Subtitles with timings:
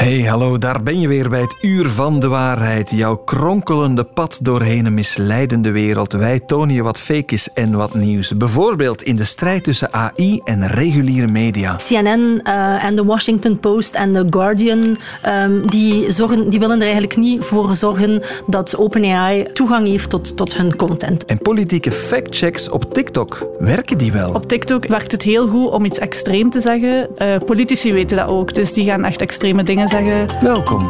[0.00, 2.90] Hey, hallo, daar ben je weer bij het Uur van de Waarheid.
[2.90, 6.12] Jouw kronkelende pad doorheen een misleidende wereld.
[6.12, 8.36] Wij tonen je wat fake is en wat nieuws.
[8.36, 11.76] Bijvoorbeeld in de strijd tussen AI en reguliere media.
[11.76, 16.82] CNN uh, en de Washington Post en The Guardian um, die, zorgen, die willen er
[16.82, 21.24] eigenlijk niet voor zorgen dat OpenAI toegang heeft tot, tot hun content.
[21.24, 24.32] En politieke factchecks op TikTok, werken die wel?
[24.32, 27.08] Op TikTok werkt het heel goed om iets extreem te zeggen.
[27.18, 30.28] Uh, politici weten dat ook, dus die gaan echt extreme dingen zeggen.
[30.40, 30.86] Welkom.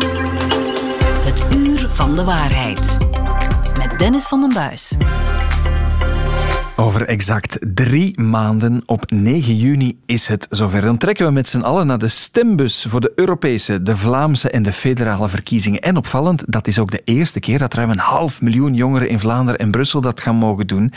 [1.25, 2.99] Het Uur van de Waarheid.
[3.79, 4.97] Met Dennis van den Buis.
[6.81, 10.81] Over exact drie maanden, op 9 juni, is het zover.
[10.81, 14.63] Dan trekken we met z'n allen naar de stembus voor de Europese, de Vlaamse en
[14.63, 15.81] de federale verkiezingen.
[15.81, 19.21] En opvallend, dat is ook de eerste keer dat ruim een half miljoen jongeren in
[19.21, 20.93] Vlaanderen en Brussel dat gaan mogen doen.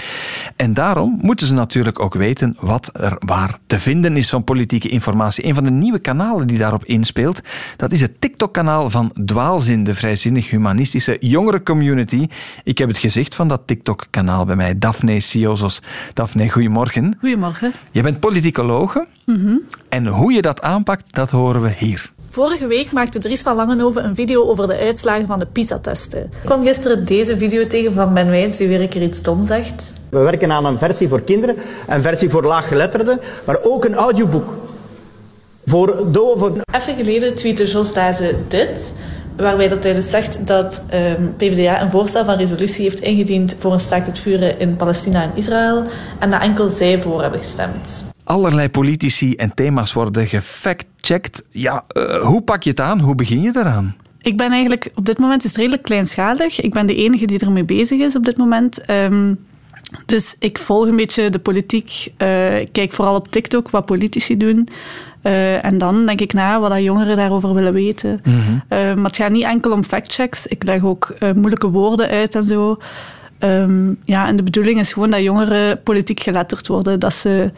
[0.56, 4.90] En daarom moeten ze natuurlijk ook weten wat er waar te vinden is van politieke
[4.90, 5.46] informatie.
[5.46, 7.42] Een van de nieuwe kanalen die daarop inspeelt,
[7.78, 12.28] dat is het TikTok-kanaal van Dwaalzin, de vrijzinnig humanistische jongerencommunity.
[12.64, 15.20] Ik heb het gezicht van dat TikTok-kanaal bij mij, Daphne
[16.14, 17.18] Daphne, goedemorgen.
[17.20, 17.74] Goedemorgen.
[17.92, 22.12] Je bent politicologe mm en hoe je dat aanpakt, dat horen we hier.
[22.30, 26.24] Vorige week maakte Dries van Langenhoven een video over de uitslagen van de PISA-testen.
[26.24, 29.44] Ik kwam gisteren deze video tegen van Ben Wijns, die weer een keer iets stom
[29.44, 29.94] zegt.
[30.10, 31.56] We werken aan een versie voor kinderen,
[31.88, 34.54] een versie voor laaggeletterden, maar ook een audioboek.
[35.66, 36.62] Voor doven.
[36.72, 38.94] Even geleden tweette Jos Daze dit
[39.38, 43.74] waarbij dat hij dus zegt dat um, PvdA een voorstel van resolutie heeft ingediend voor
[43.74, 45.84] een staakt het vuren in Palestina en Israël
[46.20, 48.12] en dat enkel zij voor hebben gestemd.
[48.24, 51.44] Allerlei politici en thema's worden gefact-checked.
[51.50, 53.00] Ja, uh, hoe pak je het aan?
[53.00, 53.96] Hoe begin je eraan?
[54.22, 56.62] Ik ben eigenlijk op dit moment is het redelijk kleinschalig.
[56.62, 58.90] Ik ben de enige die ermee bezig is op dit moment.
[58.90, 59.38] Um,
[60.06, 62.14] dus ik volg een beetje de politiek.
[62.18, 64.68] Uh, ik kijk vooral op TikTok wat politici doen.
[65.24, 68.22] Uh, en dan denk ik na wat dat jongeren daarover willen weten.
[68.24, 68.64] Mm -hmm.
[68.70, 70.48] uh, maar het gaat niet enkel om factchecks.
[70.48, 72.78] Ik leg ook uh, moeilijke woorden uit en zo.
[73.40, 77.00] Um, ja, en de bedoeling is gewoon dat jongeren politiek geletterd worden.
[77.00, 77.52] Dat ze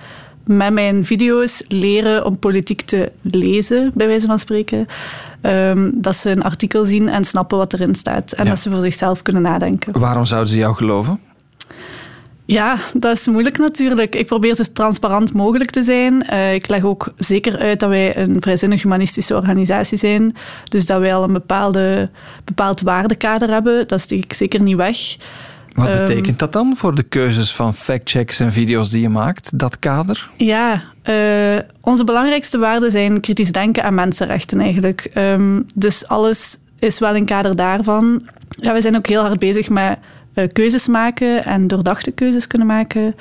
[0.43, 4.87] met mijn video's leren om politiek te lezen, bij wijze van spreken.
[5.41, 8.31] Um, dat ze een artikel zien en snappen wat erin staat.
[8.31, 8.49] En Ja.
[8.49, 9.99] dat ze voor zichzelf kunnen nadenken.
[9.99, 11.19] Waarom zouden ze jou geloven?
[12.45, 14.15] Ja, dat is moeilijk natuurlijk.
[14.15, 16.25] Ik probeer zo transparant mogelijk te zijn.
[16.33, 20.35] Uh, ik leg ook zeker uit dat wij een vrijzinnig humanistische organisatie zijn.
[20.63, 22.09] Dus dat wij al een bepaalde,
[22.43, 23.87] bepaald waardekader hebben.
[23.87, 24.97] Dat steek ik zeker niet weg.
[25.73, 29.59] Wat Ehm, betekent dat dan voor de keuzes van factchecks en video's die je maakt,
[29.59, 30.29] dat kader?
[30.37, 35.11] Ja, uh, onze belangrijkste waarden zijn kritisch denken en mensenrechten eigenlijk.
[35.17, 38.27] Um, dus alles is wel een kader daarvan.
[38.49, 39.97] Ja, we zijn ook heel hard bezig met
[40.53, 43.15] keuzes maken en doordachte keuzes kunnen maken.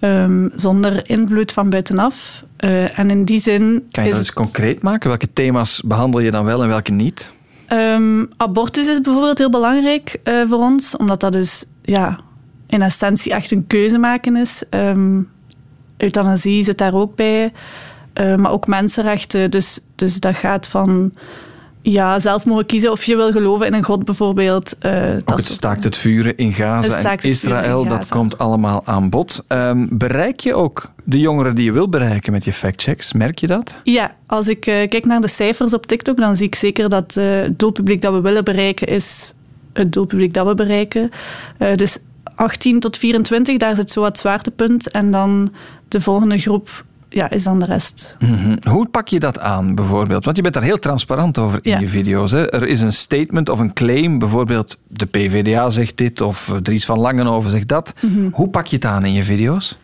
[0.00, 2.44] Um, zonder invloed van buitenaf.
[2.64, 3.86] Uh, en in die zin.
[3.90, 5.08] Kan je dat eens concreet maken?
[5.08, 7.32] Welke thema's behandel je dan wel en welke niet?
[7.68, 12.18] Um, abortus is bijvoorbeeld heel belangrijk uh, voor ons, omdat dat dus ja,
[12.66, 14.64] in essentie echt een keuze maken is.
[14.70, 15.28] Um,
[15.96, 17.52] euthanasie zit daar ook bij,
[18.20, 19.50] uh, maar ook mensenrechten.
[19.50, 21.12] Dus, dus dat gaat van
[21.86, 24.76] ja, zelf mogen kiezen of je wil geloven in een god bijvoorbeeld.
[24.82, 27.98] Uh, Ook het staakt het vuren in Gaza en Israël, in Gaza.
[27.98, 29.44] dat komt allemaal aan bod.
[29.48, 33.12] Um, bereik je ook de jongeren die je wil bereiken met je factchecks?
[33.12, 33.76] Merk je dat?
[33.82, 37.16] Ja, als ik uh, kijk naar de cijfers op TikTok, dan zie ik zeker dat
[37.16, 39.34] uh, het doelpubliek dat we willen bereiken is
[39.72, 41.10] het doelpubliek dat we bereiken.
[41.76, 41.98] Dus
[42.34, 44.90] 18 tot 24, daar zit zo het zwaartepunt.
[44.90, 45.52] En dan
[45.88, 46.84] de volgende groep
[47.14, 48.16] ja, is dan de rest.
[48.18, 48.58] Mm -hmm.
[48.68, 50.24] Hoe pak je dat aan, bijvoorbeeld?
[50.24, 51.78] Want je bent daar heel transparant over in Ja.
[51.78, 52.30] je video's.
[52.30, 52.50] Hè?
[52.50, 56.98] Er is een statement of een claim, bijvoorbeeld de PVDA zegt dit of Dries van
[56.98, 57.94] Langenhoven zegt dat.
[57.94, 58.06] Mhm.
[58.06, 58.30] Mm -hmm.
[58.32, 59.78] Hoe pak je het aan in je video's?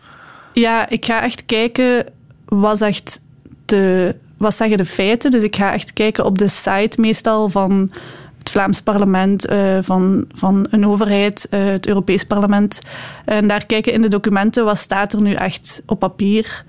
[0.53, 2.07] Ja, ik ga echt kijken
[2.45, 3.21] wat zegt
[3.65, 5.31] de, wat zeggen de feiten.
[5.31, 7.91] Dus ik ga echt kijken op de site meestal van
[8.39, 12.81] het Vlaams parlement, uh, van, van een overheid, uh, het Europees parlement.
[13.25, 16.65] En daar kijken in de documenten wat staat er nu echt op papier.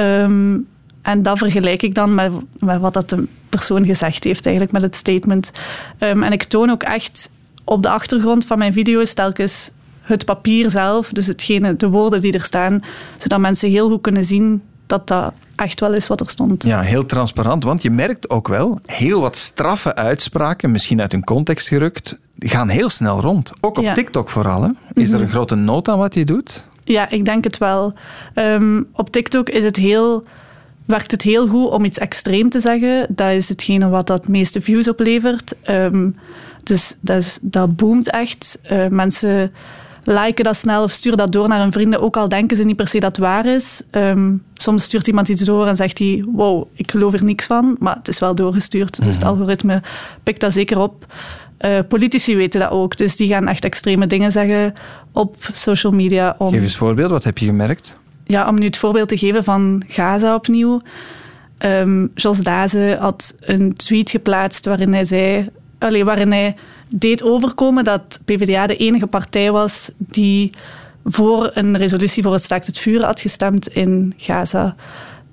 [0.00, 0.66] Um,
[1.02, 4.82] en dat vergelijk ik dan met, met, wat dat de persoon gezegd heeft, eigenlijk met
[4.82, 5.52] het statement.
[5.98, 7.30] Um, en ik toon ook echt
[7.64, 9.70] op de achtergrond van mijn video's telkens
[10.00, 12.80] het papier zelf, dus hetgene, de woorden die er staan,
[13.18, 16.64] zodat mensen heel goed kunnen zien dat dat echt wel is wat er stond.
[16.64, 21.24] Ja, heel transparant, want je merkt ook wel, heel wat straffe uitspraken, misschien uit hun
[21.24, 23.52] context gerukt, gaan heel snel rond.
[23.60, 23.94] Ook op Ja.
[23.94, 24.62] TikTok vooral.
[24.62, 24.68] Hè?
[24.92, 26.64] Is er een grote nood aan wat je doet?
[26.88, 27.94] Ja, ik denk het wel.
[28.34, 30.24] Um, op TikTok is het heel,
[30.84, 33.06] werkt het heel goed om iets extreem te zeggen.
[33.08, 35.54] Dat is hetgene wat dat meeste views oplevert.
[35.70, 36.16] Um,
[36.62, 38.58] dus dat, dat boomt echt.
[38.72, 39.52] Uh, mensen
[40.10, 42.76] liken dat snel of sturen dat door naar hun vrienden, ook al denken ze niet
[42.76, 43.82] per se dat het waar is.
[43.90, 47.76] Ehm, soms stuurt iemand iets door en zegt hij, wow, ik geloof er niks van,
[47.78, 49.04] maar het is wel doorgestuurd.
[49.04, 49.32] Dus het Mhm.
[49.32, 49.82] algoritme
[50.22, 51.06] pikt dat zeker op.
[51.58, 54.74] Eh, politici weten dat ook, dus die gaan echt extreme dingen zeggen
[55.12, 56.34] op social media.
[56.38, 57.96] Om, Geef eens voorbeeld, wat heb je gemerkt?
[58.26, 60.80] ja, om nu het voorbeeld te geven van Gaza opnieuw.
[61.58, 66.54] Ehm, Jos Daze had een tweet geplaatst waarin hij zei, allee, waarin hij
[66.88, 70.50] deed overkomen dat PvdA de enige partij was die
[71.04, 74.74] voor een resolutie voor het staakt het vuren had gestemd in Gaza.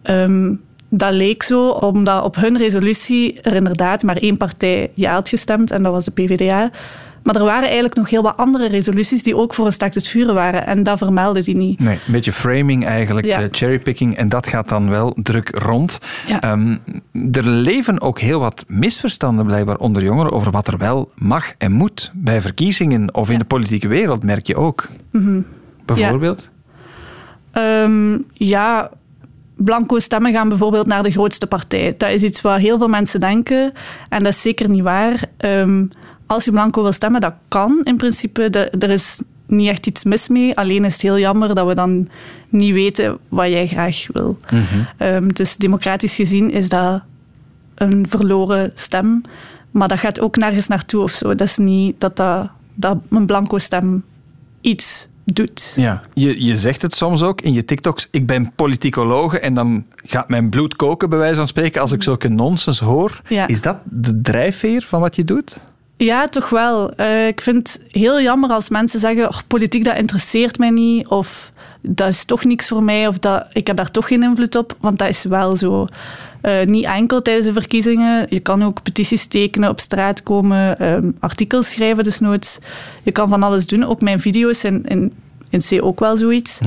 [0.01, 0.53] Ehm,
[0.89, 5.71] dat leek zo, omdat op hun resolutie er inderdaad maar één partij ja had gestemd
[5.71, 6.71] en dat was de PvdA.
[7.25, 10.07] Maar er waren eigenlijk nog heel wat andere resoluties die ook voor een staakt het
[10.07, 11.79] vuren waren en dat vermeldde die niet.
[11.79, 13.41] Nee, een beetje framing eigenlijk, Ja.
[13.41, 14.15] eh, cherrypicking.
[14.17, 15.99] En dat gaat dan wel druk rond.
[16.27, 16.41] Ja.
[16.41, 16.77] Ehm,
[17.31, 21.71] er leven ook heel wat misverstanden blijkbaar onder jongeren over wat er wel mag en
[21.71, 22.11] moet.
[22.13, 24.87] Bij verkiezingen of in de politieke wereld merk je ook.
[25.11, 25.39] Mhm.
[25.85, 26.49] Bijvoorbeeld?
[27.51, 28.89] Ehm, ja,
[29.55, 31.93] blanco stemmen gaan bijvoorbeeld naar de grootste partij.
[31.97, 33.73] Dat is iets wat heel veel mensen denken
[34.09, 35.23] en dat is zeker niet waar.
[35.37, 35.83] Ehm,
[36.27, 38.49] als je blanco wil stemmen, dat kan in principe.
[38.49, 40.57] De- er is niet echt iets mis mee.
[40.57, 42.07] Alleen is het heel jammer dat we dan
[42.49, 44.37] niet weten wat jij graag wil.
[44.97, 47.01] Ehm, dus democratisch gezien is dat
[47.75, 49.21] een verloren stem.
[49.71, 51.35] Maar dat gaat ook nergens naartoe of zo.
[51.35, 54.03] Dat is niet dat, dat, dat een blanco stem
[54.61, 55.73] iets doet.
[55.75, 58.07] Ja, je, je zegt het soms ook in je TikToks.
[58.11, 62.03] Ik ben politicologe en dan gaat mijn bloed koken, bij wijze van spreken, als ik
[62.03, 63.21] zulke nonsens hoor.
[63.27, 63.47] Ja.
[63.47, 65.55] Is dat de drijfveer van wat je doet?
[65.97, 66.93] Ja, toch wel.
[66.95, 71.07] Eh, ik vind het heel jammer als mensen zeggen: "Och, politiek dat interesseert mij niet,
[71.07, 71.51] of
[71.81, 74.75] dat is toch niks voor mij, of dat, ik heb daar toch geen invloed op.
[74.79, 75.87] Want dat is wel zo.
[76.41, 78.25] Eh, niet enkel tijdens de verkiezingen.
[78.29, 82.61] Je kan ook petities tekenen, op straat komen, ehm, artikels schrijven, dus nooit.
[83.03, 83.83] Je kan van alles doen.
[83.83, 85.13] Ook mijn video's in, in,
[85.49, 86.59] in C ook wel zoiets.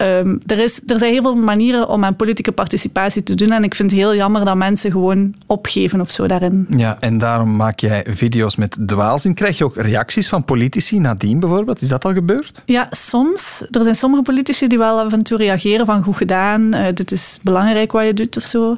[0.00, 3.50] Ehm, er, is, er zijn heel veel manieren om aan politieke participatie te doen.
[3.50, 6.66] En ik vind het heel jammer dat mensen gewoon opgeven of zo daarin.
[6.76, 9.34] Ja, en daarom maak jij video's met dwaalzin.
[9.34, 11.82] Krijg je ook reacties van politici nadien bijvoorbeeld?
[11.82, 12.62] Is dat al gebeurd?
[12.66, 13.64] Ja, soms.
[13.70, 17.12] Er zijn sommige politici die wel af en toe reageren van goed gedaan, eh, dit
[17.12, 18.76] is belangrijk wat je doet of zo.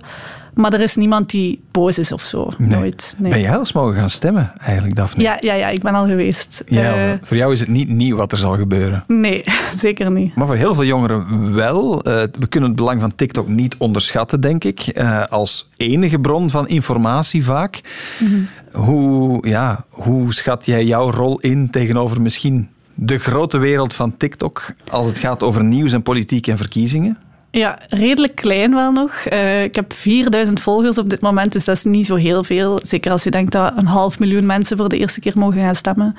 [0.54, 2.48] Maar er is niemand die boos is of zo.
[2.58, 3.14] Nooit.
[3.18, 3.30] Nee.
[3.30, 5.22] Ben je eens mogen gaan stemmen eigenlijk, Daphne?
[5.22, 6.62] Ja, ja, ja, ik ben al geweest.
[6.66, 9.04] Ja, Eh, voor jou is het niet nieuw wat er zal gebeuren.
[9.06, 9.40] nee,
[9.76, 10.34] zeker niet.
[10.34, 12.02] Maar voor heel veel jongeren wel.
[12.02, 14.80] Eh, we kunnen het belang van TikTok niet onderschatten, denk ik.
[14.80, 17.80] Eh, als enige bron van informatie vaak.
[18.72, 24.72] Hoe, ja, hoe schat jij jouw rol in tegenover misschien de grote wereld van TikTok
[24.90, 27.18] als het gaat over nieuws en politiek en verkiezingen?
[27.54, 29.12] Ja, redelijk klein wel nog.
[29.12, 32.80] Eh, ik heb 4000 volgers op dit moment, dus dat is niet zo heel veel.
[32.86, 35.74] Zeker als je denkt dat een half miljoen mensen voor de eerste keer mogen gaan
[35.74, 36.16] stemmen.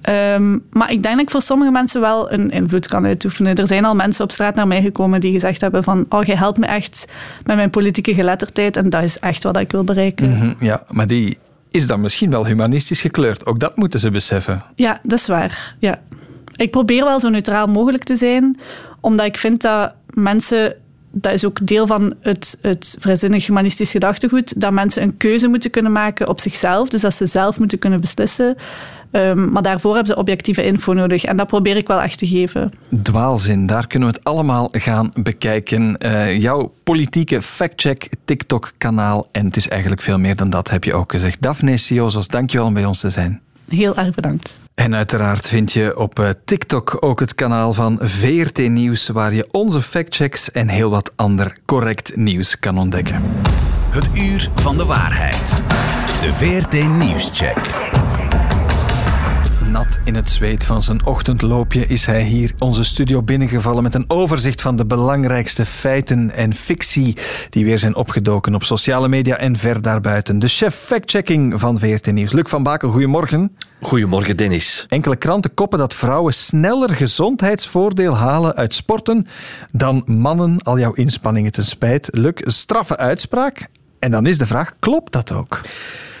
[0.00, 3.54] Ehm, maar ik denk dat ik voor sommige mensen wel een invloed kan uitoefenen.
[3.54, 6.36] Er zijn al mensen op straat naar mij gekomen die gezegd hebben van oh, jij
[6.36, 7.06] helpt me echt
[7.44, 10.30] met mijn politieke geletterdheid en dat is echt wat ik wil bereiken.
[10.30, 11.38] Mhm, Ja, maar die
[11.70, 13.46] is dan misschien wel humanistisch gekleurd.
[13.46, 14.60] Ook dat moeten ze beseffen.
[14.74, 15.74] Ja, dat is waar.
[15.78, 15.98] Ja.
[16.56, 18.60] Ik probeer wel zo neutraal mogelijk te zijn,
[19.00, 19.92] omdat ik vind dat
[20.22, 20.76] mensen,
[21.10, 25.70] dat is ook deel van het, het vrijzinnig humanistisch gedachtegoed, dat mensen een keuze moeten
[25.70, 28.56] kunnen maken op zichzelf, dus dat ze zelf moeten kunnen beslissen.
[29.10, 32.26] Ehm, maar daarvoor hebben ze objectieve info nodig en dat probeer ik wel echt te
[32.26, 32.72] geven.
[33.02, 35.98] Dwaalzin, daar kunnen we het allemaal gaan bekijken.
[35.98, 39.28] Eh, jouw politieke factcheck TikTok-kanaal.
[39.32, 41.42] En het is eigenlijk veel meer dan dat, heb je ook gezegd.
[41.42, 43.40] Daphne Siozos, dankjewel om bij ons te zijn.
[43.68, 44.58] Heel erg bedankt.
[44.78, 49.48] En uiteraard vind je op eh, TikTok ook het kanaal van VRT Nieuws, waar je
[49.50, 53.22] onze factchecks en heel wat ander correct nieuws kan ontdekken.
[53.90, 55.62] Het uur van de waarheid.
[56.20, 57.58] De VRT Nieuwscheck.
[59.78, 64.04] Nat in het zweet van zijn ochtendloopje is hij hier onze studio binnengevallen met een
[64.08, 67.16] overzicht van de belangrijkste feiten en fictie
[67.50, 70.38] die weer zijn opgedoken op sociale media en ver daarbuiten.
[70.38, 73.56] De chef factchecking van VRT Nieuws, Luc van Bakel, goedemorgen.
[73.80, 74.86] Goedemorgen, Dennis.
[74.88, 79.26] Enkele kranten koppen dat vrouwen sneller gezondheidsvoordeel halen uit sporten
[79.72, 82.08] dan mannen, al jouw inspanningen ten spijt.
[82.12, 83.68] Luc, straffe uitspraak.
[83.98, 85.60] En dan is de vraag, klopt dat ook?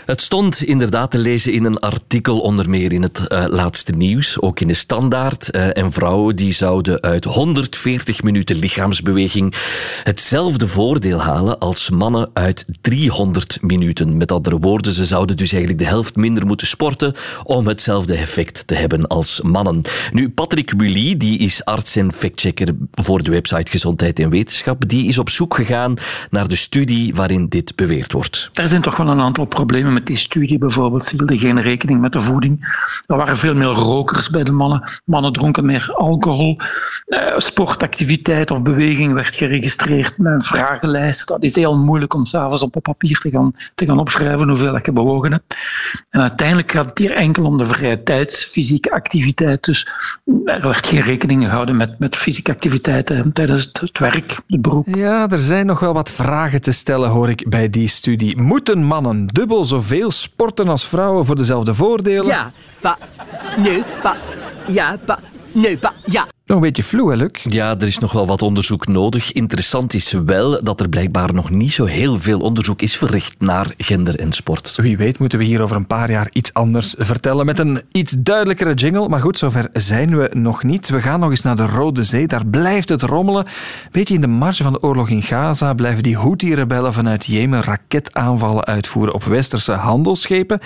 [0.08, 4.40] Het stond inderdaad te lezen in een artikel, onder meer in het eh, laatste nieuws,
[4.40, 5.50] ook in de standaard.
[5.50, 9.54] Eh, en vrouwen die zouden uit 140 minuten lichaamsbeweging
[10.02, 14.16] hetzelfde voordeel halen als mannen uit 300 minuten.
[14.16, 18.66] Met andere woorden, ze zouden dus eigenlijk de helft minder moeten sporten om hetzelfde effect
[18.66, 19.82] te hebben als mannen.
[20.12, 25.08] Nu, Patrick Willy, die is arts en factchecker voor de website Gezondheid en Wetenschap, die
[25.08, 25.94] is op zoek gegaan
[26.30, 28.50] naar de studie waarin dit beweerd wordt.
[28.52, 31.04] Er zijn toch wel een aantal problemen met die studie bijvoorbeeld.
[31.04, 32.76] Ze hielden geen rekening met de voeding.
[33.06, 34.82] Er waren veel meer rokers bij de mannen.
[35.04, 36.56] Mannen dronken meer alcohol.
[37.06, 41.28] Uh, sportactiviteit of beweging werd geregistreerd met een vragenlijst.
[41.28, 44.86] Dat is heel moeilijk om s'avonds op papier te gaan, te gaan opschrijven hoeveel dat
[44.86, 45.32] je bewogen.
[46.10, 49.64] En uiteindelijk gaat het hier enkel om de vrije tijds, fysieke activiteit.
[49.64, 49.88] Dus
[50.44, 54.86] er werd geen rekening gehouden met, met fysieke activiteiten tijdens het, werk, het beroep.
[54.94, 58.40] Ja, er zijn nog wel wat vragen te stellen, hoor ik bij die studie.
[58.40, 62.26] Moeten mannen dubbel zoveel sporten als vrouwen voor dezelfde voordelen?
[62.26, 62.98] Ja, pa,
[63.56, 64.16] nee, pa,
[64.66, 65.18] ja, pa,
[65.52, 66.26] nee, pa, ja.
[66.48, 67.30] Nog een beetje vloe, hè, Luc?
[67.42, 69.32] Ja, er is nog wel wat onderzoek nodig.
[69.32, 73.72] Interessant is wel dat er blijkbaar nog niet zo heel veel onderzoek is verricht naar
[73.76, 74.76] gender en sport.
[74.76, 78.14] Wie weet moeten we hier over een paar jaar iets anders vertellen met een iets
[78.18, 79.08] duidelijkere jingle.
[79.08, 80.88] Maar goed, zover zijn we nog niet.
[80.88, 82.26] We gaan nog eens naar de Rode Zee.
[82.26, 83.46] Daar blijft het rommelen.
[83.90, 88.64] Beetje in de marge van de oorlog in Gaza blijven die Houthi-rebellen vanuit Jemen raketaanvallen
[88.64, 90.60] uitvoeren op westerse handelsschepen.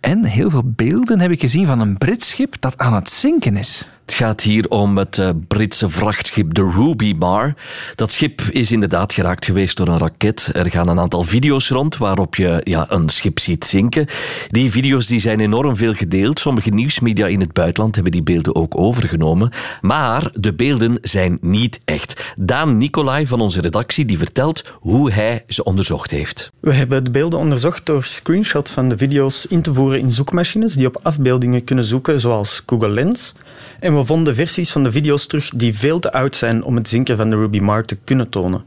[0.00, 3.56] En heel veel beelden heb ik gezien van een Brits schip dat aan het zinken
[3.56, 3.88] is.
[4.04, 7.54] Het gaat hier om het Britse vrachtschip de Ruby Mar.
[7.94, 10.50] Dat schip is inderdaad geraakt geweest door een raket.
[10.52, 14.06] Er gaan een aantal video's rond waarop je ja, een schip ziet zinken.
[14.48, 16.40] Die video's die zijn enorm veel gedeeld.
[16.40, 19.52] Sommige nieuwsmedia in het buitenland hebben die beelden ook overgenomen.
[19.80, 22.32] Maar de beelden zijn niet echt.
[22.36, 26.50] Daan Nicolai van onze redactie die vertelt hoe hij ze onderzocht heeft.
[26.60, 30.74] We hebben de beelden onderzocht door screenshots van de video's in te voeren in zoekmachines
[30.74, 33.34] die op afbeeldingen kunnen zoeken, zoals Google Lens.
[33.80, 36.88] En we vonden versies van de video's terug die veel te oud zijn om het
[36.88, 38.64] zinken van de Ruby Mar te kunnen tonen.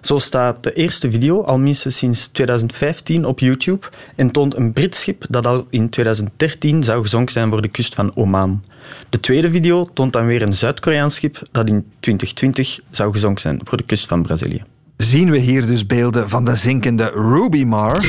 [0.00, 3.86] Zo staat de eerste video al minstens sinds 2015 op YouTube
[4.16, 7.94] en toont een Brits schip dat al in 2013 zou gezonken zijn voor de kust
[7.94, 8.62] van Oman.
[9.08, 13.60] De tweede video toont dan weer een Zuid-Koreaans schip dat in 2020 zou gezonken zijn
[13.64, 14.64] voor de kust van Brazilië.
[14.96, 18.06] Zien we hier dus beelden van de zinkende Ruby Mar?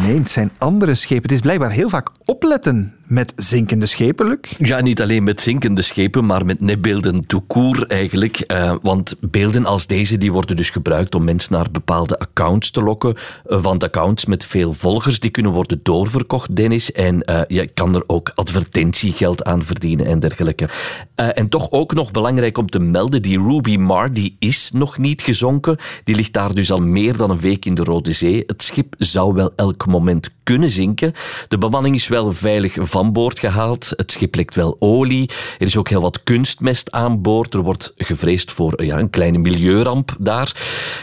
[0.00, 1.22] Nee, het zijn andere schepen.
[1.22, 4.38] Het is blijkbaar heel vaak opletten met zinkende schepen, Luc?
[4.58, 8.44] Ja, niet alleen met zinkende schepen, maar met nepbeelden court eigenlijk.
[8.52, 12.82] Uh, want beelden als deze die worden dus gebruikt om mensen naar bepaalde accounts te
[12.82, 13.16] lokken.
[13.46, 16.92] Uh, want accounts met veel volgers die kunnen worden doorverkocht, Dennis.
[16.92, 20.68] En uh, je kan er ook advertentiegeld aan verdienen en dergelijke.
[21.14, 25.22] en toch ook nog belangrijk om te melden, die Ruby Mar die is nog niet
[25.22, 25.76] gezonken.
[26.04, 28.42] Die ligt daar dus al meer dan een week in de Rode Zee.
[28.46, 31.12] Het schip zou wel elk moment kunnen zinken.
[31.48, 33.92] De bemanning is wel veilig van boord gehaald.
[33.96, 35.30] Het schip lekt wel olie.
[35.58, 37.54] Er is ook heel wat kunstmest aan boord.
[37.54, 40.56] Er wordt gevreesd voor ja, een kleine milieuramp daar.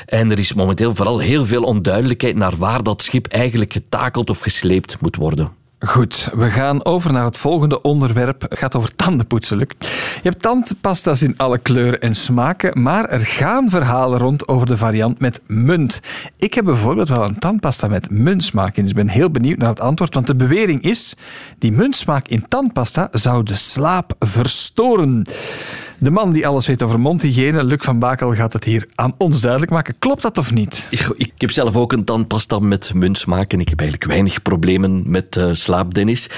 [0.05, 4.39] En er is momenteel vooral heel veel onduidelijkheid naar waar dat schip eigenlijk getakeld of
[4.39, 5.51] gesleept moet worden.
[5.79, 8.41] Goed, we gaan over naar het volgende onderwerp.
[8.41, 9.67] Het gaat over tandenpoetsen, Luc.
[9.79, 14.77] Je hebt tandpasta's in alle kleuren en smaken, maar er gaan verhalen rond over de
[14.77, 15.99] variant met munt.
[16.37, 19.79] Ik heb bijvoorbeeld wel een tandpasta met muntsmaak en dus ben heel benieuwd naar het
[19.79, 21.15] antwoord, want de bewering is,
[21.59, 25.25] die muntsmaak in tandpasta zou de slaap verstoren.
[25.99, 29.41] De man die alles weet over mondhygiëne, Luc van Bakel, gaat het hier aan ons
[29.41, 29.95] duidelijk maken.
[29.99, 30.87] Klopt dat of niet?
[30.89, 35.03] Ik, ik heb zelf ook een tandpasta met muntsmaak en ik heb eigenlijk weinig problemen
[35.05, 36.29] met uh, slaap, Dennis.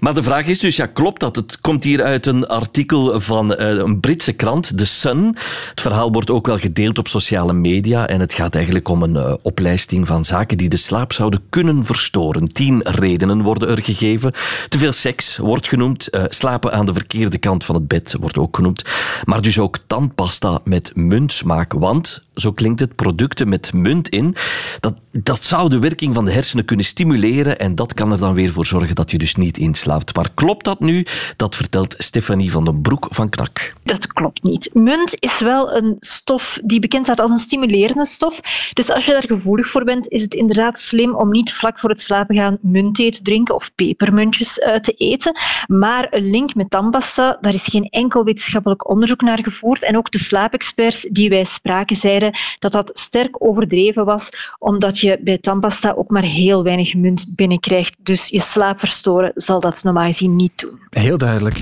[0.00, 1.36] Maar de vraag is dus, ja, klopt dat?
[1.36, 5.36] Het komt hier uit een artikel van uh, een Britse krant, The Sun.
[5.70, 9.14] Het verhaal wordt ook wel gedeeld op sociale media en het gaat eigenlijk om een
[9.14, 12.48] uh, oplijsting van zaken die de slaap zouden kunnen verstoren.
[12.48, 14.32] Tien redenen worden er gegeven.
[14.68, 16.08] Te veel seks wordt genoemd.
[16.28, 18.84] slapen aan de verkeerde kant van het bed wordt ook genoemd.
[19.24, 21.72] Maar dus ook tandpasta met muntsmaak.
[21.72, 24.36] Want, zo klinkt het, producten met munt in,
[24.80, 28.34] dat, dat zou de werking van de hersenen kunnen stimuleren en dat kan er dan
[28.34, 30.16] weer voor zorgen dat je dus niet inslaapt.
[30.16, 31.06] Maar klopt dat nu?
[31.36, 33.72] Dat vertelt Stefanie van den Broek van Knak.
[33.82, 34.70] Dat klopt niet.
[34.74, 38.40] Munt is wel een stof die bekend staat als een stimulerende stof.
[38.72, 41.90] Dus als je daar gevoelig voor bent, is het inderdaad slim om niet vlak voor
[41.90, 45.38] het slapen gaan muntthee te drinken of pepermuntjes uh, te eten.
[45.66, 49.84] Maar een link met tandpasta, daar is geen enkel wetenschappelijk onderzoek naar gevoerd.
[49.84, 55.18] En ook de slaapexperts die wij spraken zeiden dat dat sterk overdreven was, omdat je
[55.20, 57.96] bij tandpasta ook maar heel weinig munt binnenkrijgt.
[57.98, 60.80] Dus je slaap verstoren zal dat normaal gezien niet doen.
[60.90, 61.58] Heel duidelijk.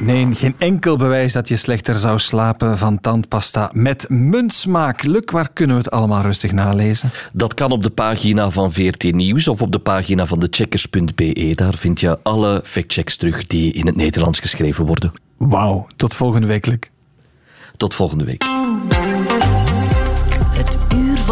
[0.00, 5.02] Nee, geen enkel bewijs dat je slechter zou slapen van tandpasta met muntsmaak.
[5.02, 7.10] Luc, waar kunnen we het allemaal rustig nalezen?
[7.32, 11.52] Dat kan op de pagina van VRT Nieuws of op de pagina van checkers.be.
[11.54, 15.12] Daar vind je alle factchecks terug die in het Nederlands geschreven worden.
[15.36, 16.78] Wauw, tot volgende week, Luc.
[17.76, 18.61] Tot volgende week.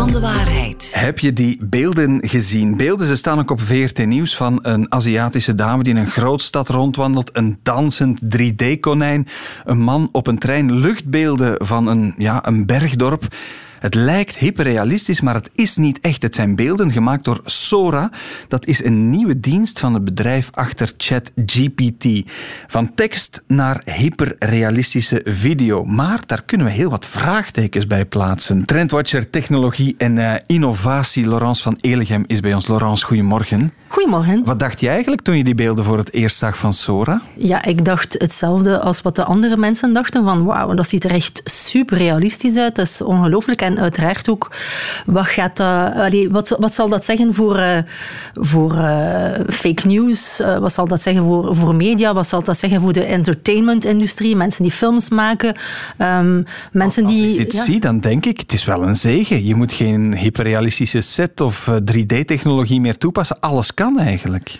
[0.01, 0.93] Van de waarheid.
[0.97, 2.77] Heb je die beelden gezien?
[2.77, 6.69] Beelden, ze staan ook op VRT Nieuws van een Aziatische dame die in een grootstad
[6.69, 7.31] rondwandelt.
[7.33, 9.29] Een dansend 3D-konijn.
[9.65, 10.73] Een man op een trein.
[10.73, 13.35] Luchtbeelden van een, ja, een bergdorp.
[13.81, 16.23] Het lijkt hyperrealistisch, maar het is niet echt.
[16.23, 18.11] Het zijn beelden gemaakt door Sora.
[18.49, 22.31] Dat is een nieuwe dienst van het bedrijf achter ChatGPT.
[22.67, 25.85] Van tekst naar hyperrealistische video.
[25.85, 28.65] Maar daar kunnen we heel wat vraagtekens bij plaatsen.
[28.65, 32.69] Trendwatcher technologie en uh, innovatie Laurence van Elegem is bij ons.
[32.69, 33.73] Laurence, goedemorgen.
[33.89, 34.45] Goedemorgen.
[34.45, 37.23] Wat dacht je eigenlijk toen je die beelden voor het eerst zag van Sora?
[37.37, 40.25] Ja, ik dacht hetzelfde als wat de andere mensen dachten.
[40.25, 42.77] Van wauw, dat ziet er echt super realistisch uit.
[42.77, 43.63] Dat is ongelooflijk.
[43.71, 44.51] En uiteraard ook,
[45.07, 47.79] wat, gaat dat, allee, wat, wat zal dat zeggen voor, uh,
[48.33, 50.41] voor uh, fake news?
[50.41, 52.15] Uh, wat zal dat zeggen voor, voor media?
[52.15, 54.37] Wat zal dat zeggen voor de entertainment-industrie?
[54.37, 55.57] Mensen die films maken.
[55.99, 57.65] Um, mensen Als die, ik dit ja.
[57.65, 59.45] zie, dan denk ik, het is wel een zegen.
[59.45, 63.41] Je moet geen hyperrealistische set of 3D-technologie meer toepassen.
[63.41, 64.59] Alles kan eigenlijk.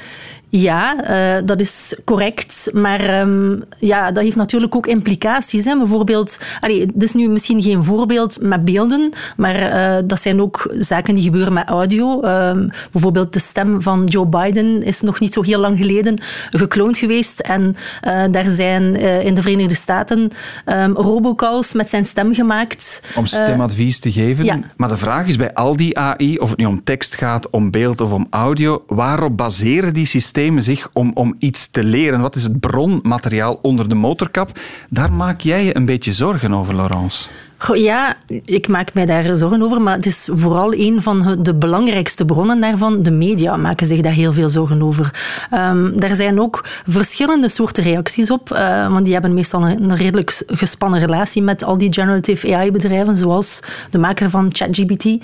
[0.51, 2.71] Ja, uh, dat is correct.
[2.73, 5.65] Maar um, ja, dat heeft natuurlijk ook implicaties.
[5.65, 5.77] Hè.
[5.77, 10.75] Bijvoorbeeld, allee, dit is nu misschien geen voorbeeld met beelden, maar uh, dat zijn ook
[10.79, 12.23] zaken die gebeuren met audio.
[12.25, 12.53] Uh,
[12.93, 16.19] bijvoorbeeld de stem van Joe Biden is nog niet zo heel lang geleden
[16.51, 17.41] gekloond geweest.
[17.41, 17.77] En
[18.07, 20.31] uh, daar zijn in de Verenigde Staten
[20.67, 23.03] um, robocalls met zijn stem gemaakt.
[23.17, 24.45] Om stemadvies te geven.
[24.45, 24.59] Ja.
[24.77, 27.71] Maar de vraag is bij al die AI, of het nu om tekst gaat, om
[27.71, 32.21] beeld of om audio, waarop baseren die systemen zich om, om iets te leren?
[32.21, 34.59] Wat is het bronmateriaal onder de motorkap?
[34.89, 37.31] Daar maak jij je een beetje zorgen over, Laurence.
[37.69, 38.15] Ja,
[38.45, 42.61] ik maak mij daar zorgen over, maar het is vooral een van de belangrijkste bronnen
[42.61, 43.03] daarvan.
[43.03, 45.15] De media maken zich daar heel veel zorgen over.
[45.55, 50.43] Um, daar zijn ook verschillende soorten reacties op, uh, want die hebben meestal een, redelijk
[50.47, 55.05] gespannen relatie met al die generative AI-bedrijven, zoals de maker van ChatGPT.
[55.05, 55.19] Um,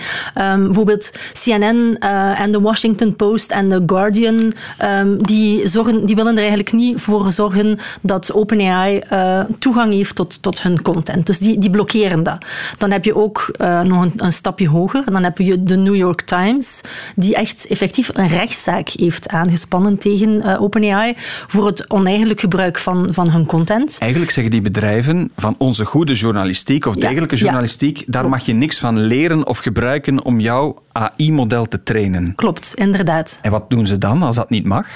[0.64, 4.52] bijvoorbeeld CNN uh, en de Washington Post en The Guardian,
[5.00, 10.14] um, die, zorgen, die willen er eigenlijk niet voor zorgen dat OpenAI uh, toegang heeft
[10.14, 11.26] tot, tot hun content.
[11.26, 12.22] Dus die, die blokkeren
[12.78, 15.12] Dan heb je ook uh, nog een, een, stapje hoger.
[15.12, 16.80] Dan heb je de New York Times,
[17.14, 21.12] die echt effectief een rechtszaak heeft aangespannen tegen uh, OpenAI
[21.46, 23.96] voor het oneigenlijk gebruik van, van hun content.
[24.00, 28.52] Eigenlijk zeggen die bedrijven van onze goede journalistiek of Ja, degelijke journalistiek, daar mag je
[28.52, 32.34] niks van leren of gebruiken om jouw AI-model te trainen.
[32.34, 33.38] Klopt, inderdaad.
[33.42, 34.86] En wat doen ze dan als dat niet mag?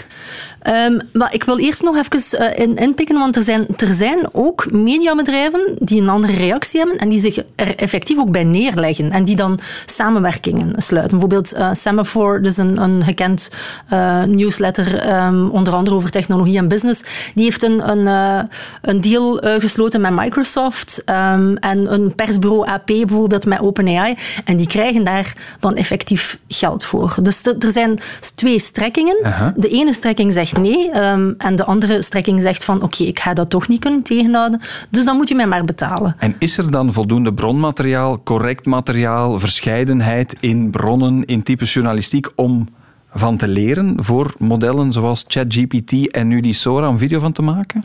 [0.68, 4.28] Um, maar ik wil eerst nog even uh, in, inpikken, want er zijn, er zijn
[4.32, 9.10] ook mediabedrijven die een andere reactie hebben en die zich er effectief ook bij neerleggen
[9.10, 11.18] en die dan samenwerkingen sluiten.
[11.18, 13.50] Bijvoorbeeld uh, Semaphore, dus een, een gekend
[13.92, 17.02] uh, newsletter, um, onder andere over technologie en business,
[17.34, 18.06] die heeft een, een,
[18.82, 24.66] een deal gesloten met Microsoft um, en een persbureau AP bijvoorbeeld met OpenAI en die
[24.66, 27.14] krijgen daar dan effectief geld voor.
[27.22, 28.00] Dus er zijn
[28.34, 29.16] twee strekkingen.
[29.56, 33.34] De ene strekking zegt nee um, en de andere strekking zegt van oké, ik ga
[33.34, 34.60] dat toch niet kunnen tegenhouden,
[34.90, 36.16] dus dan moet je mij maar betalen.
[36.18, 42.68] En is er dan voldoende bronmateriaal, correct materiaal, verscheidenheid in bronnen, in type journalistiek om
[43.12, 47.42] van te leren voor modellen zoals ChatGPT en nu die Sora om video van te
[47.42, 47.80] maken?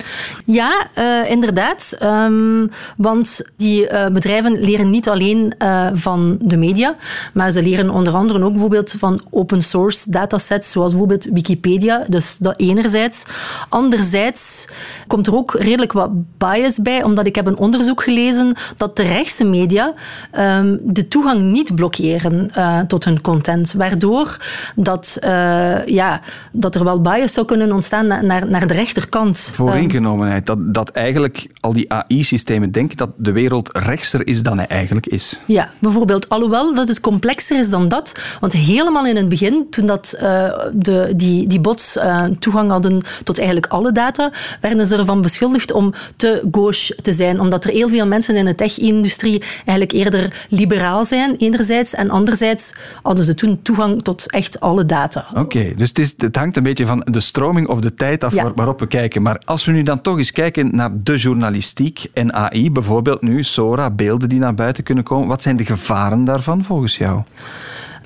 [0.46, 1.98] Ja, uh, inderdaad.
[2.04, 6.96] Um, want die uh, bedrijven leren niet alleen uh, van de media,
[7.34, 12.06] maar ze leren onder andere ook bijvoorbeeld van open source datasets, zoals bijvoorbeeld Wikipedia.
[12.08, 13.26] Dus dat enerzijds.
[13.70, 14.68] Anderzijds
[15.08, 19.04] komt er ook redelijk wat bias bij, omdat ik heb een onderzoek gelezen dat de
[19.04, 19.94] rechtse media
[20.40, 22.50] um, de toegang niet blokkeren
[22.88, 24.38] tot hun content, waardoor
[24.76, 29.52] dat uh, ja, dat er wel bias zou kunnen ontstaan naar, naar de rechterkant.
[29.54, 30.46] Vooringenomenheid.
[30.46, 35.08] Dat, dat eigenlijk al die AI-systemen denken dat de wereld rechtser is dan hij eigenlijk
[35.08, 35.42] is.
[35.46, 36.30] Ja, bijvoorbeeld.
[36.30, 38.16] Alhoewel dat het complexer is dan dat.
[38.40, 43.02] Want helemaal in het begin, toen dat, uh, de, die, die bots uh, toegang hadden
[43.24, 47.40] tot eigenlijk alle data, werden ze ervan beschuldigd om te gauche te zijn.
[47.40, 51.94] Omdat er heel veel mensen in de tech-industrie eigenlijk eerder liberaal zijn, enerzijds.
[51.94, 55.05] En anderzijds hadden ze toen toegang tot echt alle data.
[55.30, 58.24] Oké, okay, dus het, is, het, hangt een beetje van de stroming of de tijd
[58.24, 58.54] af Ja.
[58.56, 59.22] waarop we kijken.
[59.22, 63.44] Maar als we nu dan toch eens kijken naar de journalistiek en AI, bijvoorbeeld nu
[63.44, 67.22] Sora, beelden die naar buiten kunnen komen, wat zijn de gevaren daarvan volgens jou?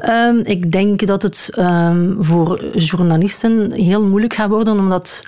[0.10, 5.28] Um, ik denk dat het um, voor journalisten heel moeilijk gaat worden, omdat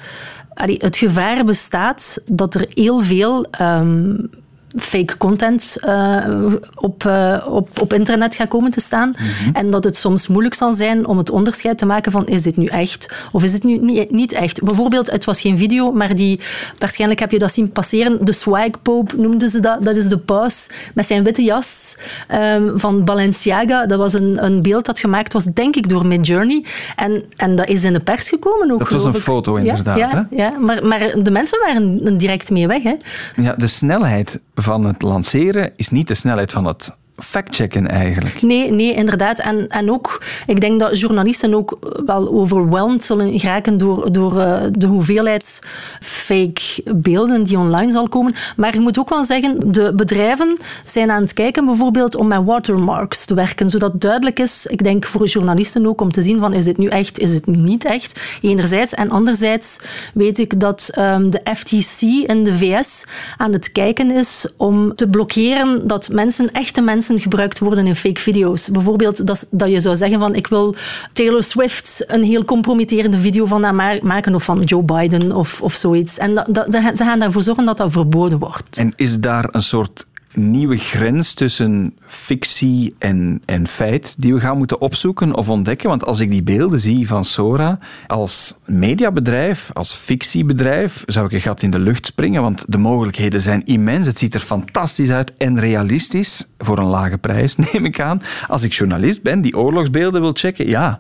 [0.53, 4.29] allee, het gevaar bestaat dat er heel veel um,
[4.75, 9.09] fake content uh, op, uh, op, op internet gaat komen te staan.
[9.09, 9.55] Mhm.
[9.55, 12.57] En dat het soms moeilijk zal zijn om het onderscheid te maken van is dit
[12.57, 14.63] nu echt of is dit nu niet, niet echt.
[14.63, 16.39] Bijvoorbeeld, het was geen video, maar die,
[16.77, 18.19] waarschijnlijk heb je dat zien passeren.
[18.25, 19.83] De swag pope noemden ze dat.
[19.83, 21.95] Dat is de paus met zijn witte jas
[22.33, 23.85] um, van Balenciaga.
[23.85, 26.65] Dat was een, een beeld dat gemaakt was, denk ik, door Midjourney.
[26.95, 29.21] En, en dat is in de pers gekomen ook, Dat was een ik.
[29.21, 29.97] foto, inderdaad.
[29.97, 30.59] Ja, ja, ja.
[30.59, 32.83] Maar, maar de mensen waren direct mee weg.
[32.83, 32.95] Hè.
[33.35, 38.41] Ja, de snelheid van het lanceren is niet de snelheid van het factchecken eigenlijk.
[38.41, 39.39] Nee, nee, inderdaad.
[39.39, 44.59] En, en ook, ik denk dat journalisten ook wel overweldigd zullen geraken door, door uh,
[44.71, 45.61] de hoeveelheid
[45.99, 46.61] fake
[46.95, 48.35] beelden die online zal komen.
[48.55, 52.43] Maar ik moet ook wel zeggen, de bedrijven zijn aan het kijken bijvoorbeeld om met
[52.43, 56.53] watermarks te werken, zodat duidelijk is, ik denk voor journalisten ook, om te zien van
[56.53, 58.93] is dit nu echt, is dit niet echt, enerzijds.
[58.93, 59.79] En anderzijds
[60.13, 63.03] weet ik dat um, de FTC in de VS
[63.37, 68.19] aan het kijken is om te blokkeren dat mensen, echte mensen, gebruikt worden in fake
[68.19, 68.69] video's.
[68.69, 70.75] Bijvoorbeeld dat, dat je zou zeggen van ik wil
[71.13, 75.73] Taylor Swift een heel compromitterende video van haar maken of van Joe Biden of, of
[75.73, 76.17] zoiets.
[76.17, 78.77] En dat, dat, ze gaan daarvoor zorgen dat dat verboden wordt.
[78.77, 84.57] En is daar een soort nieuwe grens tussen fictie en, en feit die we gaan
[84.57, 85.89] moeten opzoeken of ontdekken.
[85.89, 91.41] Want als ik die beelden zie van Sora als mediabedrijf, als fictiebedrijf, zou ik een
[91.41, 94.07] gat in de lucht springen, want de mogelijkheden zijn immens.
[94.07, 98.21] Het ziet er fantastisch uit en realistisch, voor een lage prijs neem ik aan.
[98.47, 100.99] Als ik journalist ben die oorlogsbeelden wil checken, ja,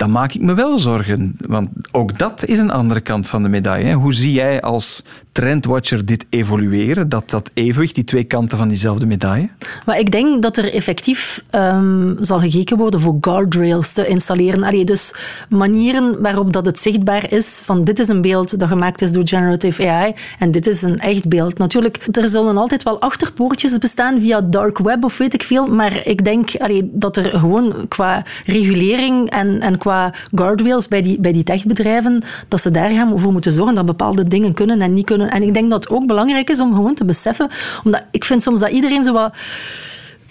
[0.00, 1.36] dan maak ik me wel zorgen.
[1.46, 3.94] Want ook dat is een andere kant van de medaille.
[3.94, 7.08] Hoe zie jij als trendwatcher dit evolueren?
[7.08, 9.48] Dat, dat evenwicht, die twee kanten van diezelfde medaille?
[9.86, 14.62] Maar ik denk dat er effectief um, zal gekeken worden voor guardrails te installeren.
[14.62, 15.14] Allee, dus
[15.48, 19.28] manieren waarop dat het zichtbaar is van dit is een beeld dat gemaakt is door
[19.28, 21.58] generative AI en dit is een echt beeld.
[21.58, 26.06] Natuurlijk, er zullen altijd wel achterpoortjes bestaan via dark web of weet ik veel, maar
[26.06, 31.32] ik denk allee, dat er gewoon qua regulering en, en qua guardrails bij die, bij
[31.32, 35.06] die techbedrijven, dat ze daar gaan voor moeten zorgen dat bepaalde dingen kunnen en niet
[35.06, 35.30] kunnen.
[35.30, 37.48] En ik denk dat het ook belangrijk is om gewoon te beseffen,
[37.84, 39.34] omdat ik vind soms dat iedereen zo wat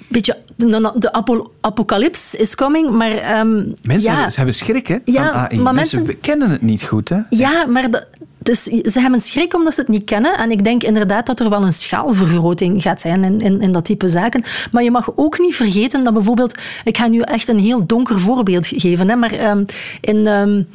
[0.10, 1.14] beetje de, de
[1.62, 3.40] apocalyps is coming, maar...
[3.40, 4.30] Um, mensen ja.
[4.34, 5.60] hebben schrik, hè, ja, van AI.
[5.60, 7.20] Maar mensen, mensen kennen het niet goed, hè?
[7.30, 7.90] Ja, maar
[8.56, 10.38] ze hebben schrik omdat ze het niet kennen.
[10.38, 13.86] En ik denk inderdaad dat er wel een schaalvergroting gaat zijn in, in, in dat
[13.86, 14.44] type zaken.
[14.72, 16.58] Maar je mag ook niet vergeten dat bijvoorbeeld...
[16.84, 19.10] Ik ga nu echt een heel donker voorbeeld geven.
[19.10, 19.66] Hè, maar um,
[20.02, 20.68] in um,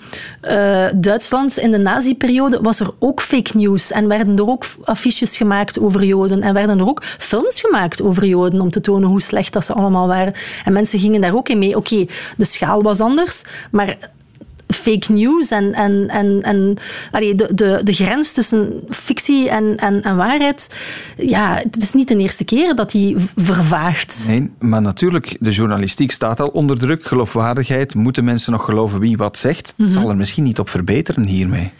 [0.42, 3.90] uh, Duitsland, in de nazi-periode, was er ook fake news.
[3.90, 6.42] En werden er ook affiches gemaakt over Joden.
[6.42, 9.72] En werden er ook films gemaakt over Joden om te tonen hoe slecht dat ze
[9.72, 10.32] allemaal waren.
[10.64, 11.76] En mensen gingen daar ook in mee.
[11.76, 12.06] Oké,
[12.36, 13.96] de schaal was anders, maar
[14.74, 16.76] fake news en, en, en, en
[17.10, 20.74] allee, de, de, de grens tussen fictie en, en, en waarheid,
[21.16, 24.24] ja, het is niet de eerste keer dat die vervaagt.
[24.28, 27.06] Nee, maar natuurlijk, de journalistiek staat al onder druk.
[27.06, 29.66] Geloofwaardigheid, moeten mensen nog geloven wie wat zegt?
[29.66, 29.94] Het mm -hmm.
[29.94, 31.72] zal er misschien niet op verbeteren hiermee.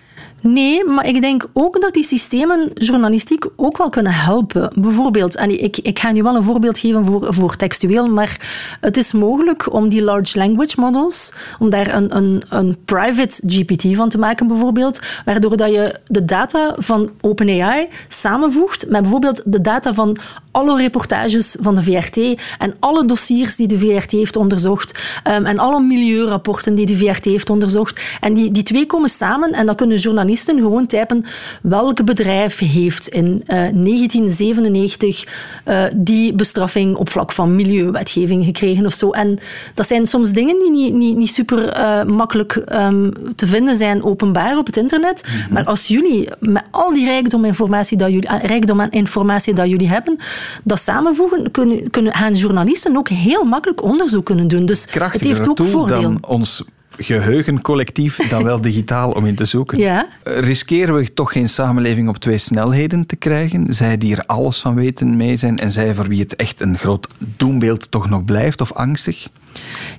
[0.46, 4.70] Nee, maar ik denk ook dat die systemen journalistiek ook wel kunnen helpen.
[4.74, 8.36] Bijvoorbeeld, en ik, ik ga nu wel een voorbeeld geven voor, voor textueel, maar
[8.80, 13.96] het is mogelijk om die large language models, om daar een, een, een private GPT
[13.96, 19.60] van te maken bijvoorbeeld, waardoor dat je de data van OpenAI samenvoegt met bijvoorbeeld de
[19.60, 20.16] data van
[20.50, 25.58] alle reportages van de VRT en alle dossiers die de VRT heeft onderzocht um, en
[25.58, 28.00] alle milieurapporten die de VRT heeft onderzocht.
[28.20, 31.24] En die, die twee komen samen en dan kunnen journalisten gewoon typen
[31.62, 35.26] welk bedrijf heeft in uh, 1997
[35.66, 39.10] uh, die bestraffing op vlak van milieuwetgeving gekregen of zo.
[39.10, 39.38] En
[39.74, 44.02] dat zijn soms dingen die niet, niet, niet super uh, makkelijk um, te vinden zijn
[44.04, 45.22] openbaar op het internet.
[45.26, 45.52] Mm -hmm.
[45.52, 49.88] Maar als jullie met al die rijkdom, informatie dat jullie, rijkdom aan informatie dat jullie
[49.88, 50.18] hebben,
[50.64, 54.66] dat samenvoegen, kunnen, kunnen, gaan journalisten ook heel makkelijk onderzoek kunnen doen.
[54.66, 56.00] Dus het heeft ook voordeel.
[56.00, 56.64] dan ons
[56.98, 59.78] geheugencollectief dan wel digitaal om in te zoeken.
[59.78, 60.08] Ja.
[60.22, 63.74] Riskeren we toch geen samenleving op twee snelheden te krijgen?
[63.74, 66.78] Zij die er alles van weten mee zijn en zij voor wie het echt een
[66.78, 69.28] groot doembeeld toch nog blijft of angstig?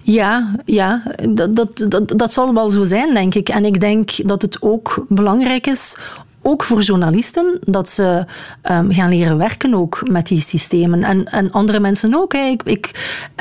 [0.01, 3.49] Ja, ja dat, dat, dat, dat zal wel zo zijn, denk ik.
[3.49, 5.97] En ik denk dat het ook belangrijk is
[6.47, 8.25] ook voor journalisten, dat ze
[8.71, 11.03] um, gaan leren werken ook met die systemen.
[11.03, 12.34] En, en andere mensen ook.
[12.34, 12.39] Hè.
[12.39, 12.91] Ik, ik,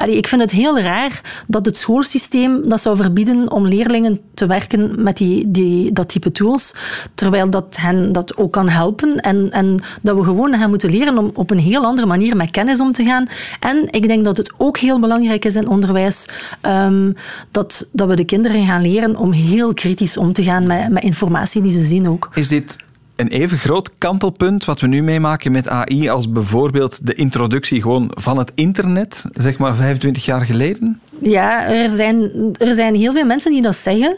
[0.06, 5.02] ik vind het heel raar dat het schoolsysteem dat zou verbieden om leerlingen te werken
[5.02, 6.74] met die, die, dat type tools,
[7.14, 11.18] terwijl dat hen dat ook kan helpen en, en dat we gewoon gaan moeten leren
[11.18, 13.26] om op een heel andere manier met kennis om te gaan.
[13.60, 16.26] En ik denk dat het ook heel belangrijk is in onderwijs
[16.62, 17.14] um,
[17.50, 21.02] dat, dat we de kinderen gaan leren om heel kritisch om te gaan met, met
[21.02, 22.28] informatie die ze zien ook.
[22.34, 22.76] Is dit
[23.16, 28.10] een even groot kantelpunt wat we nu meemaken met AI als bijvoorbeeld de introductie gewoon
[28.14, 31.00] van het internet, zeg maar 25 jaar geleden?
[31.18, 34.16] Ja, er zijn, er zijn heel veel mensen die dat zeggen.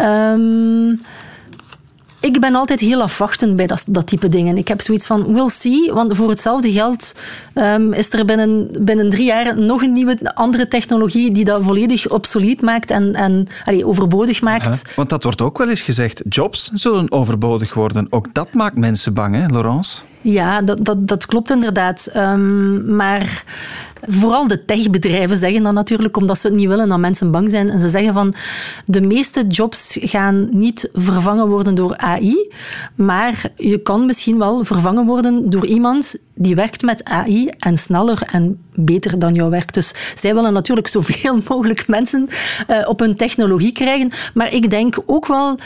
[0.00, 0.98] Um,
[2.26, 4.56] ik ben altijd heel afwachtend bij dat, dat type dingen.
[4.56, 7.14] Ik heb zoiets van, we'll see, want voor hetzelfde geld
[7.54, 12.08] um, is er binnen, binnen drie jaar nog een nieuwe, andere technologie die dat volledig
[12.08, 13.46] obsolet maakt en, en
[13.84, 14.82] overbodig maakt.
[14.86, 18.06] Ja, want dat wordt ook wel eens gezegd, jobs zullen overbodig worden.
[18.10, 20.00] Ook dat maakt mensen bang, hè, Laurence?
[20.20, 22.10] Ja, dat, dat, dat klopt inderdaad.
[22.16, 23.44] Um, maar
[24.08, 27.70] Vooral de techbedrijven zeggen dat natuurlijk, omdat ze het niet willen dat mensen bang zijn.
[27.70, 28.34] En ze zeggen van,
[28.84, 32.52] de meeste jobs gaan niet vervangen worden door AI,
[32.94, 38.22] maar je kan misschien wel vervangen worden door iemand die werkt met AI en sneller
[38.32, 39.74] en beter dan jou werkt.
[39.74, 42.28] Dus zij willen natuurlijk zoveel mogelijk mensen
[42.68, 44.10] uh, op hun technologie krijgen.
[44.34, 45.58] Maar ik denk ook wel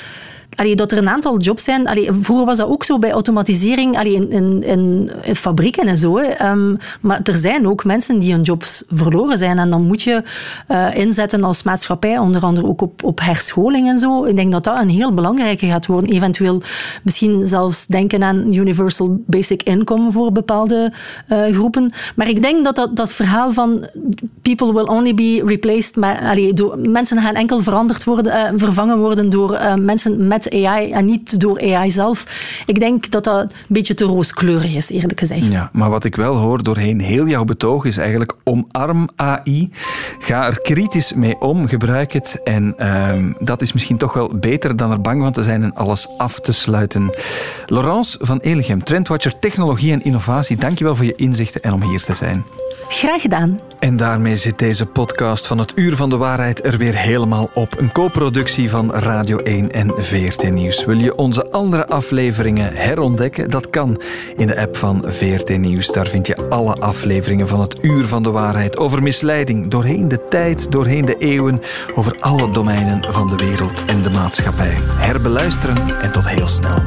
[0.60, 1.88] allee, dat er een aantal jobs zijn.
[2.20, 6.18] Vroeger was dat ook zo bij automatisering in, in, in, fabrieken en zo.
[6.18, 9.58] Um, maar er zijn ook mensen die hun jobs verloren zijn.
[9.58, 10.22] En dan moet je
[10.68, 14.24] uh, inzetten als maatschappij, onder andere ook op, op herscholing en zo.
[14.24, 16.10] Ik denk dat dat een heel belangrijke gaat worden.
[16.10, 16.62] Eventueel
[17.02, 20.92] misschien zelfs denken aan universal basic income voor bepaalde
[21.28, 21.92] uh, groepen.
[22.16, 23.86] Maar ik denk dat, dat dat verhaal van
[24.42, 25.96] people will only be replaced,
[26.76, 31.60] mensen gaan enkel veranderd worden, uh, vervangen worden door mensen met AI en niet door
[31.60, 32.24] AI zelf.
[32.66, 35.50] Ik denk dat dat een beetje te rooskleurig is, eerlijk gezegd.
[35.50, 39.70] Ja, maar wat ik wel hoor doorheen heel jouw betoog is eigenlijk omarm AI.
[40.18, 42.40] Ga er kritisch mee om, gebruik het.
[42.44, 45.74] En uh, dat is misschien toch wel beter dan er bang van te zijn en
[45.74, 47.10] alles af te sluiten.
[47.66, 52.14] Laurence van Elegem, Trendwatcher Technologie en Innovatie, dankjewel voor je inzichten en om hier te
[52.14, 52.44] zijn.
[52.88, 53.60] Graag gedaan.
[53.78, 57.78] En daarmee zit deze podcast van het Uur van de Waarheid er weer helemaal op.
[57.78, 59.92] Een co-productie van Radio 1 en
[60.40, 60.84] VRT Nieuws.
[60.84, 63.50] Wil je onze andere afleveringen herontdekken?
[63.50, 64.00] Dat kan
[64.36, 65.92] in de app van VRT Nieuws.
[65.92, 70.24] Daar vind je alle afleveringen van het Uur van de Waarheid over misleiding doorheen de
[70.24, 71.62] tijd, doorheen de eeuwen,
[71.94, 74.74] over alle domeinen van de wereld en de maatschappij.
[74.80, 76.78] Herbeluisteren en tot heel snel.